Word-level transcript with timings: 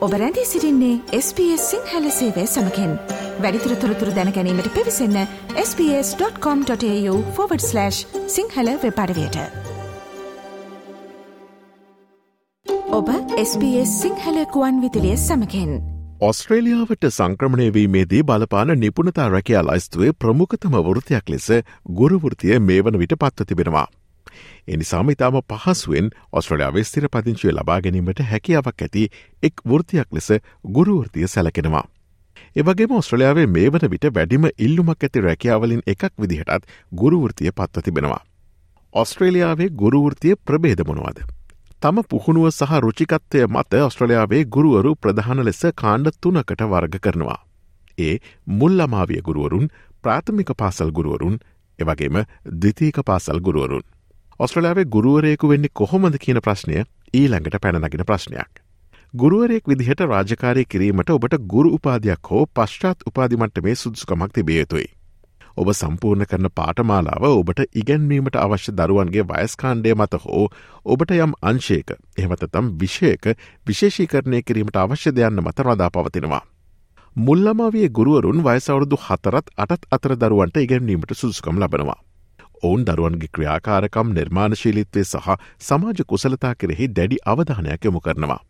ඔබ 0.00 0.12
රැඳී 0.12 0.44
සිරින්නේ 0.44 1.00
SBS 1.16 1.70
සිංහල 1.70 2.10
සේවය 2.10 2.46
සමකෙන්. 2.46 2.98
වැඩිතුර 3.40 3.74
තොරතුර 3.74 4.08
දැනැනීමට 4.08 4.74
පිවිසන්න 4.74 5.26
ps.com.ta/ 5.56 7.90
සිංහල 8.26 8.78
වෙපඩවයට 8.84 9.36
ඔබ 12.92 13.08
SBS 13.44 14.02
සිංහල 14.02 14.44
කුවන් 14.56 14.80
විතිලිය 14.80 15.18
සමකෙන්. 15.18 15.82
ඔස්ට්‍රේලියාවට 16.20 17.10
සංක්‍රමණයවීමේදී 17.10 18.22
බලපාන 18.22 18.78
නිපුණතා 18.78 19.28
රැකයා 19.28 19.62
ලයිස්තුවේ 19.62 20.12
ප්‍රමුඛතම 20.12 20.82
වෘතියක් 20.82 21.28
ලෙස 21.28 21.50
ගුරුවෘතිය 21.92 22.58
මේ 22.58 22.82
වන 22.82 22.98
විට 22.98 23.12
පත්ව 23.18 23.44
තිබෙනවා. 23.44 23.99
එනිසාම 24.68 25.10
ඉතාම 25.10 25.40
පහසුවෙන් 25.44 26.10
ඔස්ට්‍රලයාාවේ 26.32 26.84
ස්තිර 26.84 27.08
පදිංචිය 27.08 27.52
ලබා 27.52 27.80
ගැනීමට 27.80 28.22
හැකියාවක් 28.26 28.82
ඇති 28.82 29.06
එක් 29.42 29.64
වෘතියක් 29.66 30.08
ලෙස 30.12 30.30
ගුරුවෘතිය 30.70 31.28
සැලකෙනවා. 31.28 31.84
එවගේම 32.56 32.92
ඔස්ට්‍රලයාාවේ 32.92 33.46
මේ 33.48 33.68
වන 33.70 33.90
විට 33.90 34.08
වැඩිම 34.12 34.48
ඉල්ලුමක් 34.58 35.02
ඇති 35.02 35.20
රැකියාවලින් 35.22 35.82
එකක් 35.86 36.12
විදිහටත් 36.18 36.70
ගුරුවෘතිය 36.94 37.52
පත්ව 37.52 37.82
තිබෙනවා. 37.82 38.22
ඔස්ට්‍රේලියාවේ 38.94 39.68
ගුරුවෘතිය 39.74 40.34
ප්‍රබේදමොනවාද. 40.44 41.20
තම 41.82 42.00
පුහුණුව 42.04 42.50
සහ 42.50 42.80
රුචිකත්වය 42.80 43.46
මත 43.46 43.82
ඔස්ට්‍රලයාාවේ 43.82 44.42
ගුරුවරු 44.46 44.94
ප්‍රධාන 44.96 45.44
ලෙස 45.44 45.62
කාණ්ඩ 45.74 46.16
තුනකට 46.20 46.64
වර්ග 46.64 46.98
කරනවා. 47.00 47.38
ඒ 47.98 48.18
මුල්ලමාවිය 48.52 49.22
ගුරුවරුන් 49.22 49.70
ප්‍රාථමික 50.02 50.50
පාසල් 50.56 50.90
ගුරුවරුන් 50.90 51.38
එවගේම 51.78 52.16
දිතීක 52.56 53.00
පාසල් 53.04 53.40
ගුරුවරුන්. 53.40 53.84
ඔස්ට්‍රලයාාවේ 54.40 54.84
ගුරුවරයෙකු 54.86 55.48
වෙන්නේ 55.48 55.70
කොහොමද 55.74 56.14
කියන 56.18 56.38
ප්‍රශ්නය 56.40 56.76
ඊළඟට 57.14 57.56
පැනනගෙන 57.58 58.04
ප්‍රශ්නයක්. 58.04 58.62
ගුරුවරයෙක් 59.14 59.68
විදිහට 59.68 60.02
රාජකාරය 60.04 60.64
කිරීමට 60.66 61.10
ඔබට 61.10 61.36
ගුරු 61.46 61.72
උපාධයක් 61.74 62.30
හෝ 62.30 62.46
පශ්චාත් 62.50 63.04
උපාධිමට 63.06 63.60
මේ 63.62 63.74
සුදුසුකමක් 63.74 64.32
තිබේයතුයි. 64.32 64.86
ඔබ 65.56 65.72
සම්පූර්ණ 65.74 66.26
කරන 66.26 66.50
පාටමාලාව 66.54 67.28
ඔබට 67.30 67.62
ඉගැන්වීමට 67.74 68.38
අවශ්‍ය 68.38 68.74
දරුවන්ගේ 68.74 69.28
වයස්කාණ්ඩය 69.28 69.94
මත 69.94 70.24
හෝ 70.24 70.48
ඔබට 70.86 71.16
යම් 71.18 71.38
අංශයක 71.44 71.96
එහමතතම් 72.18 72.74
විෂයක 72.78 73.32
විශේෂීකරණය 73.66 74.42
කිරීමට 74.42 74.78
අවශ්‍ය 74.78 75.12
දෙයන්න 75.12 75.42
මත 75.42 75.58
රදා 75.62 75.90
පවතිනවා. 75.90 76.44
මුල්ලමාවිය 77.16 77.88
ගුරුවරුන් 77.90 78.40
වයසවරුදු 78.42 79.04
හතරත් 79.04 79.58
අටත් 79.58 79.90
අතර 79.90 80.16
දරුවන්ට 80.18 80.56
ඉගැන්වීමට 80.58 81.14
සුදුකම් 81.14 81.60
ලබනවා. 81.60 82.00
ඔවුන් 82.62 82.84
දරුවන්ගේ 82.84 83.32
ක්‍රියාකාරකම් 83.34 84.12
නිර්මාණශීලිත්වය 84.12 85.04
සහ 85.04 85.28
සමාජ 85.60 86.00
කුසලතා 86.06 86.54
කෙරෙහි 86.54 86.88
දැඩි 86.90 87.18
අවධානයක් 87.26 87.84
යොමු 87.84 88.00
කරනවා. 88.00 88.40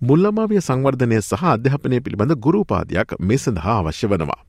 මුල්ලමාවිය 0.00 0.60
සංවර්ධනය 0.60 1.20
සහ 1.20 1.44
අධ්‍යාපනය 1.46 2.00
පිළිබඳ 2.00 2.34
ගුරුපාදයක් 2.38 3.14
මේ 3.20 3.38
සඳහා 3.38 3.76
අවශ්‍ය 3.80 4.08
වනවා. 4.08 4.40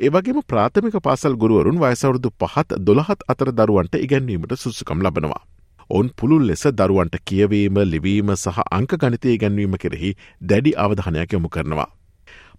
ඒවගේම 0.00 0.42
ප්‍රාථමික 0.44 0.98
පාසල් 1.02 1.34
ගුරුවරුන් 1.36 1.80
වයසවරුදු 1.80 2.30
පහත් 2.40 2.78
දොළහත් 2.80 3.26
අතර 3.28 3.50
දරුවන්ට 3.52 3.98
ඉගැන්වීමට 3.98 4.54
සුසුකම් 4.56 5.02
ලබනවා. 5.02 5.42
ඔවුන් 5.90 6.08
පුළුල් 6.18 6.46
ලෙස 6.46 6.62
දරුවන්ට 6.72 7.18
කියවීම 7.24 7.82
ලිවීම 7.86 8.30
සහ 8.34 8.62
අංක 8.70 8.94
ගනිතය 8.96 9.36
ගැන්වීම 9.38 9.74
කෙරෙහි 9.76 10.14
දැඩි 10.42 10.72
අවධානයක් 10.76 11.32
යොමු 11.32 11.48
කරනවා. 11.48 11.90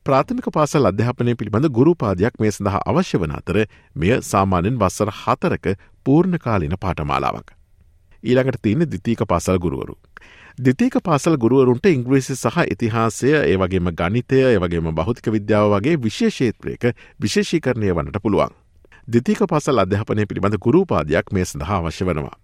ප්‍රාථමික 0.06 0.48
පාසල් 0.52 0.86
අධ්‍යාපනය 0.86 1.34
පිළිබඳ 1.36 1.68
ගුරුපාදයක් 1.72 2.40
මේ 2.40 2.52
සඳහා 2.52 2.82
අවශ්‍ය 2.92 3.20
වන 3.20 3.36
අතර 3.36 3.58
මෙය 3.96 4.12
සාමාන්‍යෙන් 4.22 4.80
වස්සර 4.82 5.12
හතරක 5.20 5.66
පූර්ණකාලින 6.06 6.76
පාටමාලාවක්. 6.80 7.54
ඊළඟට 8.24 8.60
තියන්නේ 8.62 8.88
දිතීක 8.88 9.24
පාසල් 9.26 9.60
ගුරුවරු. 9.60 9.96
දිතීක 10.60 10.98
පාසල් 11.04 11.38
ගුරුවරුන්ට 11.38 11.88
ඉංග්‍රීසි 11.88 12.36
සහ 12.36 12.58
ඉතිහාසය 12.68 13.32
ඒවගේම 13.38 13.88
ගනිතය 13.94 14.42
ඒවගේම 14.44 14.92
බෞතික 14.94 15.32
විද්‍යාව 15.32 15.72
වගේ 15.74 15.96
විශේෂේත්‍රයක 15.98 16.84
විශේෂීකරණය 17.20 17.94
වන්නට 17.94 18.20
පුළුවන්. 18.20 18.52
දිතීක 19.08 19.48
පසල් 19.48 19.80
අධ්‍යාපනය 19.80 20.26
පිළිබඳ 20.26 20.60
ගුරුපාදයක් 20.60 21.32
මේ 21.32 21.46
සඳහා 21.46 21.80
අවශ්‍ය 21.80 22.06
වනවා. 22.06 22.36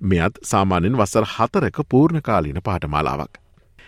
මෙයත් 0.00 0.42
සාමාන්‍යෙන් 0.42 0.98
වසර 0.98 1.30
හතරක 1.36 1.78
පූර්ණකාලීන 1.88 2.60
පාටමාලාවක්. 2.64 3.43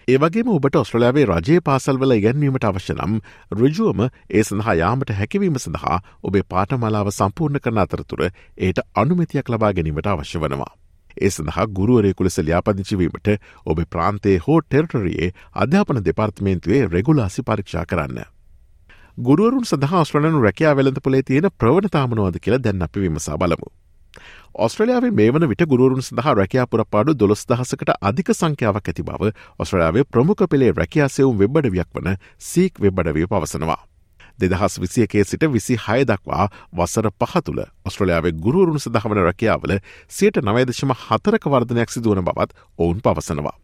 ඒවගේම 0.09 0.49
ඔබට 0.49 0.77
ඔස්ට්‍රලයාාවේ 0.78 1.25
රජයේ 1.28 1.62
පාසල්වල 1.67 2.12
ඉගැන්වීමට 2.15 2.65
අවශ්‍ය 2.69 2.94
නම් 2.94 3.15
රජුවම 3.53 4.03
ඒ 4.05 4.43
සඳහා 4.43 4.75
යාමට 4.81 5.09
හැකිවීම 5.21 5.56
සඳහා 5.59 5.97
ඔබේ 6.22 6.43
පාටමලාව 6.49 7.09
සම්පූර්ණ 7.11 7.62
කරන 7.65 7.81
අතරතුර 7.84 8.22
ඒට 8.27 8.78
අනුමතියක් 8.94 9.50
ලබා 9.50 9.72
ගැනීමට 9.72 10.06
අවශ්‍ය 10.06 10.39
වනවා. 10.39 10.71
ඒ 11.17 11.31
සඳහා 11.31 11.67
ගුරුවරයෙකු 11.71 12.27
ලෙස 12.27 12.39
ලියාපදිචිවීමට 12.41 13.33
ඔබ 13.67 13.83
ප්‍රාන්තේ 13.91 14.37
හෝ 14.47 14.61
ටෙර්ටරයේ 14.62 15.33
අධ්‍යාපන 15.56 16.00
දෙපාර්තමේන්තුවේ 16.05 16.83
රෙගුලාසි 16.88 17.43
පරීක්ෂා 17.43 17.84
කරන්න. 17.84 18.23
ගුරුවරුන් 19.21 19.67
සඳහා 19.67 20.05
ස්ට්‍රලනු 20.05 20.44
රැකයා 20.44 20.77
වෙළඳ 20.77 21.03
පොලේ 21.03 21.25
තියෙන 21.25 21.50
ප්‍රවණතාමනවාද 21.59 22.38
කියලා 22.41 22.62
දැන් 22.62 22.87
අපි 22.88 23.05
විමසා 23.05 23.38
බලමු. 23.38 23.75
ඔස්ට්‍රලයාාවේ 24.59 25.12
මේ 25.12 25.31
වන 25.31 25.49
විට 25.49 25.66
ගුරුන් 25.66 26.03
සඳහා 26.03 26.34
රැකයා 26.34 26.66
පුරපාඩු 26.66 27.15
දොළොස් 27.15 27.43
දහසකට 27.47 27.93
අධික 28.03 28.32
සංඛ්‍යාවක් 28.32 28.88
ඇති 28.88 29.03
බව 29.03 29.32
ඔස්ට්‍රලයාාවේ 29.59 30.06
ප්‍රමුඛ 30.06 30.47
පෙළේ 30.50 30.72
රැකයාසෙවුම් 30.75 31.37
වෙබ්බඩවියක් 31.38 31.91
වන 31.94 32.16
සීක් 32.41 32.81
වෙබ්බඩවිය 32.81 33.26
පවසනවා. 33.26 33.82
දෙදහස් 34.38 34.78
විසියකේ 34.78 35.25
සිට 35.25 35.44
විසි 35.49 35.76
හය 35.78 36.00
දක්වා 36.05 36.49
වසර 36.72 37.10
පහතුළ 37.21 37.60
ඔස්ට්‍රලයාාවේ 37.84 38.34
ගුරුවරුන් 38.38 38.81
සඳහවන 38.81 39.22
රැකියාවල 39.22 39.78
සියට 40.10 40.41
නවදශම 40.43 40.93
හතරක 40.99 41.49
වර්ධනයක් 41.49 41.91
සිදුවන 41.91 42.25
බවත් 42.25 42.53
ඔවුන් 42.78 43.00
පවසනවා. 43.00 43.56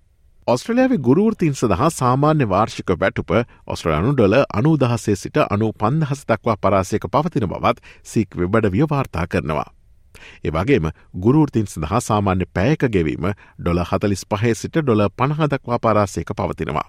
ඔස්ට්‍රලයාාවේ 0.47 0.99
ගුරුවෘතින් 1.01 1.55
සඳහා 1.55 1.91
සාමාන්‍ය 1.93 2.49
වාර්ෂික 2.49 2.91
වැටුප 2.97 3.31
ඔස්ට්‍රලයානු 3.67 4.15
ඩොල 4.15 4.35
අනුදහසේ 4.53 5.17
සිට 5.17 5.37
අනු 5.47 5.73
පන්දහස 5.75 6.25
දක්වා 6.27 6.57
පරාසයක 6.59 7.07
පවතින 7.09 7.47
බවත් 7.47 7.79
සික් 8.05 8.37
වෙබඩවිය 8.37 8.89
වාර්තා 8.91 9.27
කරනවා. 9.27 9.69
ඒවගේම 10.45 10.91
ගුරුෘතින් 11.27 11.67
සඳහා 11.67 12.00
සාමාන්‍ය 12.00 12.50
පෑයක 12.55 12.89
ගෙවීම 12.89 13.31
ඩොල 13.33 13.84
හතලිස් 13.84 14.27
පහේ 14.27 14.55
සිට 14.55 14.83
ඩොල 14.83 15.09
පණහදක්වා 15.17 15.78
පරාසයක 15.78 16.37
පවතිනවා. 16.37 16.89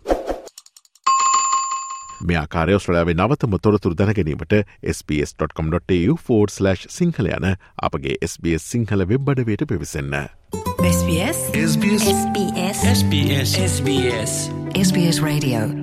මෙයාකාරය 2.23 2.79
ස්්‍රලයාාවේ 2.79 3.15
නවතම 3.15 3.57
තොරතුර 3.61 3.95
දැනගැනීමට 3.97 4.55
ps.com.tu4/ 5.07 6.87
සිංහල 6.89 7.31
යන 7.37 7.49
අපගේ 7.81 8.17
SBS 8.29 8.71
Sinhala 8.71 9.07
වෙබ්බඩවයට 9.13 9.67
පිවිසන්න. 9.67 10.19
SBS. 10.87 11.39
SBS. 11.63 12.09
SBS. 12.15 12.83
SBS. 12.97 13.57
SBS. 13.69 14.35
SBS 14.83 15.23
Radio 15.23 15.82